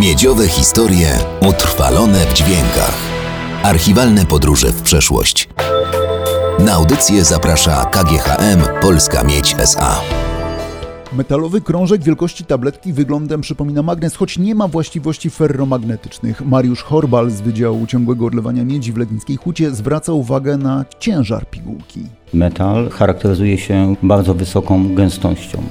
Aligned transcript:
Miedziowe 0.00 0.48
historie 0.48 1.08
utrwalone 1.48 2.18
w 2.18 2.32
dźwiękach. 2.32 2.98
Archiwalne 3.62 4.26
podróże 4.26 4.72
w 4.72 4.82
przeszłość. 4.82 5.48
Na 6.58 6.72
audycję 6.72 7.24
zaprasza 7.24 7.84
KGHM 7.84 8.80
Polska 8.82 9.24
Miedź 9.24 9.54
SA. 9.58 10.00
Metalowy 11.12 11.60
krążek 11.60 12.02
wielkości 12.02 12.44
tabletki 12.44 12.92
wyglądem 12.92 13.40
przypomina 13.40 13.82
magnes, 13.82 14.16
choć 14.16 14.38
nie 14.38 14.54
ma 14.54 14.68
właściwości 14.68 15.30
ferromagnetycznych. 15.30 16.46
Mariusz 16.46 16.82
Horbal 16.82 17.30
z 17.30 17.40
Wydziału 17.40 17.86
Ciągłego 17.86 18.26
Odlewania 18.26 18.64
Miedzi 18.64 18.92
w 18.92 18.96
Legnickiej 18.96 19.36
Hucie 19.36 19.70
zwraca 19.70 20.12
uwagę 20.12 20.56
na 20.56 20.84
ciężar 20.98 21.46
pigułki. 21.46 22.00
Metal 22.34 22.90
charakteryzuje 22.90 23.58
się 23.58 23.94
bardzo 24.02 24.34
wysoką 24.34 24.94
gęstością. 24.94 25.62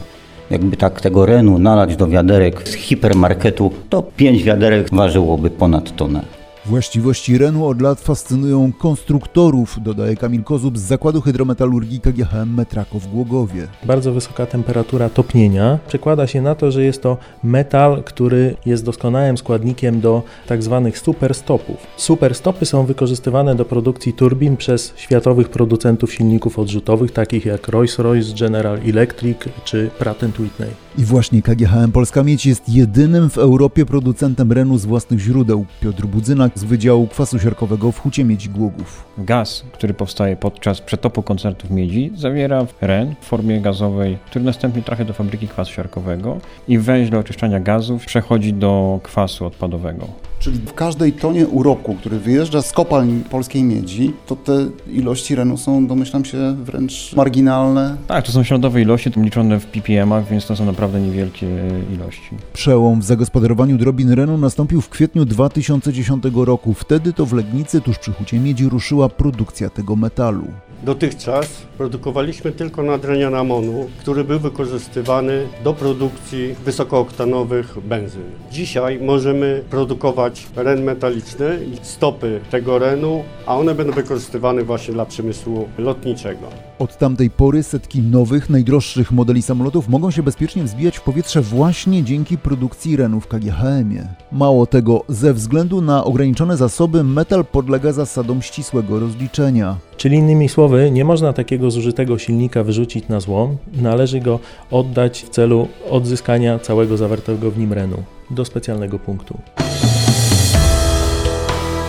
Jakby 0.50 0.78
tak 0.78 1.02
tego 1.02 1.26
renu 1.26 1.60
nalać 1.60 1.96
do 1.96 2.08
wiaderek 2.08 2.68
z 2.70 2.74
hipermarketu, 2.74 3.72
to 3.90 4.02
pięć 4.02 4.44
wiaderek 4.44 4.90
ważyłoby 4.90 5.50
ponad 5.50 5.96
tonę. 5.96 6.39
Właściwości 6.66 7.38
Renu 7.38 7.68
od 7.68 7.82
lat 7.82 8.02
fascynują 8.02 8.72
konstruktorów, 8.74 9.78
dodaje 9.82 10.16
Kamil 10.16 10.44
Kozub 10.44 10.78
z 10.78 10.82
Zakładu 10.82 11.22
Hydrometalurgii 11.22 12.00
KGHM 12.00 12.56
Metrako 12.56 13.00
w 13.00 13.08
Głogowie. 13.08 13.68
Bardzo 13.84 14.12
wysoka 14.12 14.46
temperatura 14.46 15.10
topnienia 15.10 15.80
przekłada 15.88 16.28
się 16.28 16.42
na 16.42 16.56
to, 16.56 16.72
że 16.72 16.84
jest 16.84 17.02
to 17.02 17.18
metal, 17.44 18.04
który 18.04 18.56
jest 18.66 18.86
doskonałym 18.86 19.38
składnikiem 19.38 20.02
do 20.02 20.24
tak 20.48 20.64
zwanych 20.64 21.00
superstopów. 21.00 21.78
Superstopy 21.98 22.66
są 22.66 22.86
wykorzystywane 22.86 23.56
do 23.56 23.66
produkcji 23.66 24.14
turbin 24.14 24.58
przez 24.58 24.94
światowych 24.96 25.50
producentów 25.50 26.14
silników 26.14 26.60
odrzutowych, 26.60 27.12
takich 27.12 27.46
jak 27.46 27.68
Rolls-Royce, 27.68 28.40
General 28.40 28.80
Electric 28.86 29.38
czy 29.64 29.90
Pratt 30.00 30.24
Whitney. 30.40 30.70
I 31.00 31.06
właśnie 31.06 31.42
KGHM 31.42 31.92
Polska 31.92 32.24
Miedź 32.24 32.46
jest 32.46 32.70
jedynym 32.70 33.30
w 33.30 33.38
Europie 33.38 33.86
producentem 33.86 34.52
Renu 34.52 34.78
z 34.78 34.86
własnych 34.86 35.20
źródeł. 35.20 35.66
Piotr 35.82 36.06
Budzynak 36.06 36.52
z 36.56 36.64
Wydziału 36.64 37.08
Kwasu 37.08 37.40
Siarkowego 37.40 37.92
w 37.92 38.00
Hucie 38.00 38.24
Miedzi 38.24 38.50
Głogów. 38.50 39.06
Gaz, 39.18 39.64
który 39.74 39.94
powstaje 39.94 40.36
podczas 40.36 40.82
przetopu 40.82 41.24
koncertów 41.24 41.70
miedzi, 41.70 42.12
zawiera 42.16 42.66
ren 42.82 43.16
w 43.22 43.26
formie 43.26 43.62
gazowej, 43.62 44.18
który 44.26 44.46
następnie 44.46 44.82
trafia 44.82 45.06
do 45.06 45.14
fabryki 45.14 45.48
kwasu 45.48 45.74
siarkowego 45.74 46.38
i 46.68 46.78
węźle 46.78 47.20
oczyszczania 47.20 47.60
gazów 47.60 48.06
przechodzi 48.06 48.54
do 48.54 49.00
kwasu 49.04 49.46
odpadowego. 49.46 50.29
Czyli 50.40 50.58
w 50.58 50.74
każdej 50.74 51.14
tonie 51.14 51.48
uroku, 51.48 51.96
który 51.96 52.20
wyjeżdża 52.20 52.62
z 52.62 52.72
kopalń 52.72 53.24
polskiej 53.24 53.64
miedzi, 53.64 54.14
to 54.28 54.36
te 54.36 54.68
ilości 54.92 55.36
renu 55.36 55.58
są, 55.58 55.88
domyślam 55.88 56.26
się, 56.26 56.56
wręcz 56.64 57.14
marginalne. 57.16 57.98
Tak, 58.08 58.26
to 58.26 58.32
są 58.32 58.44
śladowe 58.44 58.82
ilości, 58.82 59.10
liczone 59.18 59.60
w 59.60 59.66
ppm-ach, 59.66 60.28
więc 60.30 60.46
to 60.46 60.56
są 60.56 60.66
naprawdę 60.66 61.02
niewielkie 61.02 61.48
ilości. 61.94 62.30
Przełom 62.54 63.02
w 63.02 63.04
zagospodarowaniu 63.04 63.78
drobin 63.78 64.12
renu 64.12 64.38
nastąpił 64.38 64.82
w 64.82 64.90
kwietniu 64.90 65.26
2010 65.26 66.24
roku. 66.34 66.74
Wtedy 66.74 67.14
to 67.14 67.26
w 67.26 67.34
Legnicy, 67.34 67.82
tuż 67.82 67.98
przy 67.98 68.12
Hucie 68.12 68.40
Miedzi, 68.40 68.70
ruszyła 68.70 69.10
produkcja 69.10 69.70
tego 69.70 69.96
metalu. 69.96 70.48
Dotychczas 70.84 71.48
produkowaliśmy 71.78 72.52
tylko 72.52 72.84
nadrenian 72.84 73.36
amonu, 73.36 73.90
który 74.00 74.24
był 74.24 74.40
wykorzystywany 74.40 75.48
do 75.64 75.74
produkcji 75.74 76.56
wysokooktanowych 76.66 77.78
benzyn. 77.88 78.24
Dzisiaj 78.52 79.00
możemy 79.00 79.64
produkować 79.70 80.48
ren 80.56 80.84
metaliczny 80.84 81.60
stopy 81.82 82.40
tego 82.52 82.80
renu, 82.80 83.24
a 83.46 83.58
one 83.58 83.76
będą 83.76 83.94
wykorzystywane 83.94 84.64
właśnie 84.64 84.94
dla 84.94 85.06
przemysłu 85.06 85.68
lotniczego. 85.78 86.48
Od 86.80 86.98
tamtej 86.98 87.30
pory 87.30 87.64
setki 87.64 88.02
nowych, 88.02 88.50
najdroższych 88.50 89.12
modeli 89.12 89.42
samolotów 89.42 89.90
mogą 89.90 90.12
się 90.12 90.24
bezpiecznie 90.24 90.64
wzbijać 90.64 90.98
w 90.98 91.02
powietrze 91.02 91.42
właśnie 91.42 92.04
dzięki 92.04 92.38
produkcji 92.38 92.96
renu 92.96 93.20
w 93.20 93.28
KGHM-ie. 93.28 94.08
Mało 94.32 94.66
tego, 94.66 95.04
ze 95.08 95.34
względu 95.34 95.82
na 95.82 96.04
ograniczone 96.04 96.58
zasoby 96.58 97.04
metal 97.04 97.46
podlega 97.46 97.92
zasadom 97.92 98.42
ścisłego 98.42 99.00
rozliczenia. 99.00 99.89
Czyli 100.00 100.18
innymi 100.18 100.50
słowy, 100.50 100.92
nie 100.92 101.06
można 101.06 101.34
takiego 101.34 101.72
zużytego 101.72 102.20
silnika 102.20 102.64
wyrzucić 102.64 103.08
na 103.08 103.20
złom, 103.20 103.58
należy 103.82 104.20
go 104.20 104.40
oddać 104.72 105.24
w 105.24 105.30
celu 105.30 105.68
odzyskania 105.90 106.60
całego 106.60 106.98
zawartego 106.98 107.52
w 107.52 107.58
nim 107.58 107.74
renu 107.74 108.04
do 108.30 108.46
specjalnego 108.46 109.00
punktu. 109.00 109.38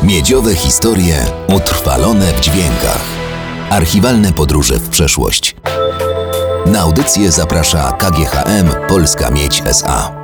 Miedziowe 0.03 0.55
historie 0.55 1.17
utrwalone 1.57 2.27
w 2.27 2.41
dźwiękach. 2.41 3.05
Archiwalne 3.71 4.33
podróże 4.33 4.75
w 4.75 4.89
przeszłość. 4.89 5.57
Na 6.67 6.81
audycję 6.81 7.31
zaprasza 7.31 7.93
KGHM 7.93 8.89
Polska 8.89 9.31
Miedź 9.31 9.63
SA. 9.67 10.20